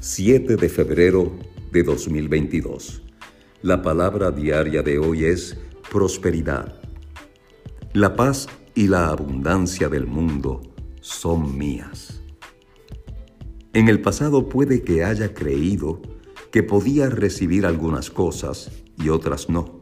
7 0.00 0.56
de 0.56 0.68
febrero 0.68 1.32
de 1.72 1.82
2022. 1.82 3.02
La 3.62 3.80
palabra 3.80 4.30
diaria 4.30 4.82
de 4.82 4.98
hoy 4.98 5.24
es 5.24 5.56
prosperidad. 5.90 6.80
La 7.94 8.14
paz 8.14 8.46
y 8.74 8.88
la 8.88 9.08
abundancia 9.08 9.88
del 9.88 10.06
mundo 10.06 10.60
son 11.00 11.56
mías. 11.56 12.20
En 13.72 13.88
el 13.88 14.02
pasado 14.02 14.50
puede 14.50 14.82
que 14.82 15.02
haya 15.02 15.32
creído 15.32 16.02
que 16.52 16.62
podía 16.62 17.08
recibir 17.08 17.64
algunas 17.64 18.10
cosas 18.10 18.70
y 19.02 19.08
otras 19.08 19.48
no. 19.48 19.80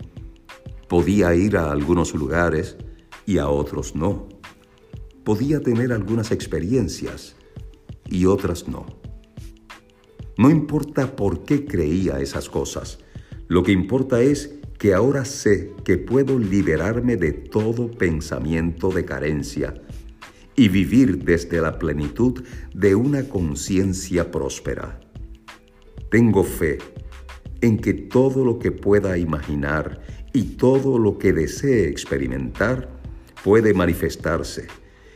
Podía 0.89 1.35
ir 1.35 1.57
a 1.57 1.73
algunos 1.73 2.15
lugares 2.15 2.77
y 3.27 3.39
a 3.39 3.49
otros 3.49 3.96
no. 3.96 4.29
Podía 5.25 5.61
tener 5.61 5.93
algunas 5.93 6.31
experiencias 6.31 7.34
y 8.09 8.27
otras 8.27 8.69
no. 8.69 9.04
No 10.37 10.51
importa 10.51 11.15
por 11.15 11.45
qué 11.45 11.65
creía 11.65 12.20
esas 12.20 12.48
cosas, 12.48 12.98
lo 13.47 13.62
que 13.62 13.73
importa 13.73 14.20
es 14.20 14.59
que 14.79 14.95
ahora 14.95 15.24
sé 15.24 15.73
que 15.84 15.97
puedo 15.97 16.38
liberarme 16.38 17.16
de 17.16 17.33
todo 17.33 17.91
pensamiento 17.91 18.91
de 18.91 19.05
carencia 19.05 19.74
y 20.57 20.69
vivir 20.69 21.24
desde 21.24 21.60
la 21.60 21.79
plenitud 21.79 22.43
de 22.74 22.95
una 22.95 23.29
conciencia 23.29 24.30
próspera. 24.30 25.01
Tengo 26.10 26.45
fe 26.45 26.79
en 27.60 27.79
que 27.79 27.95
todo 27.95 28.45
lo 28.45 28.59
que 28.59 28.73
pueda 28.73 29.16
imaginar 29.16 30.01
y 30.32 30.57
todo 30.57 30.98
lo 30.98 31.19
que 31.19 31.32
desee 31.32 31.88
experimentar 31.88 32.88
puede 33.43 33.73
manifestarse 33.73 34.66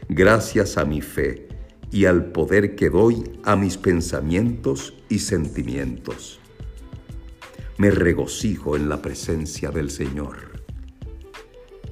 gracias 0.08 0.78
a 0.78 0.84
mi 0.84 1.00
fe 1.00 1.47
y 1.90 2.04
al 2.04 2.26
poder 2.32 2.76
que 2.76 2.90
doy 2.90 3.24
a 3.44 3.56
mis 3.56 3.76
pensamientos 3.76 4.94
y 5.08 5.20
sentimientos. 5.20 6.40
Me 7.78 7.90
regocijo 7.90 8.76
en 8.76 8.88
la 8.88 9.00
presencia 9.00 9.70
del 9.70 9.90
Señor. 9.90 10.36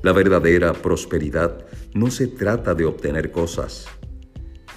La 0.03 0.12
verdadera 0.12 0.72
prosperidad 0.72 1.66
no 1.94 2.11
se 2.11 2.27
trata 2.27 2.75
de 2.75 2.84
obtener 2.84 3.30
cosas. 3.30 3.86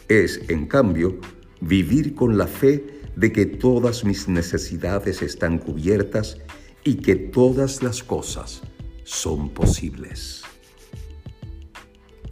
Es, 0.08 0.42
en 0.50 0.68
cambio, 0.68 1.20
vivir 1.62 2.16
con 2.16 2.38
la 2.38 2.48
fe 2.48 3.02
de 3.16 3.32
que 3.32 3.46
todas 3.46 4.06
mis 4.06 4.28
necesidades 4.28 5.22
están 5.22 5.58
cubiertas 5.58 6.38
y 6.84 6.96
que 6.96 7.16
todas 7.16 7.84
las 7.84 8.02
cosas 8.04 8.62
son 9.04 9.50
posibles. 9.50 10.44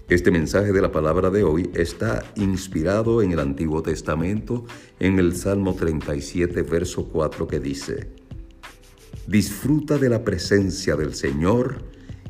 Este 0.10 0.32
mensaje 0.32 0.72
de 0.72 0.82
la 0.82 0.90
palabra 0.90 1.30
de 1.30 1.44
hoy 1.44 1.70
está 1.74 2.24
inspirado 2.38 3.22
en 3.22 3.34
el 3.34 3.40
Antiguo 3.40 3.84
Testamento, 3.84 4.66
en 5.02 5.20
el 5.20 5.36
Salmo 5.36 5.74
37, 5.76 6.62
verso 6.62 7.10
4, 7.10 7.46
que 7.46 7.60
dice, 7.60 8.16
Disfruta 9.28 9.98
de 9.98 10.08
la 10.08 10.24
presencia 10.24 10.96
del 10.96 11.14
Señor 11.14 11.84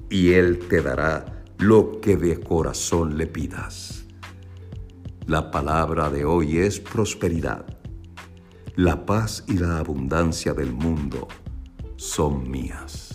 y 0.10 0.34
Él 0.34 0.58
te 0.68 0.82
dará 0.82 1.44
lo 1.60 2.02
que 2.02 2.18
de 2.18 2.40
corazón 2.40 3.16
le 3.16 3.28
pidas. 3.28 4.06
La 5.28 5.52
palabra 5.52 6.10
de 6.10 6.26
hoy 6.26 6.58
es 6.58 6.80
prosperidad. 6.80 7.68
La 8.76 9.06
paz 9.06 9.44
y 9.48 9.60
la 9.60 9.78
abundancia 9.78 10.54
del 10.54 10.72
mundo 10.72 11.28
son 11.96 12.50
mías. 12.50 13.07